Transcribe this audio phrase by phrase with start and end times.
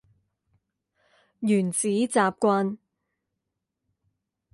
[1.43, 2.77] 原子習慣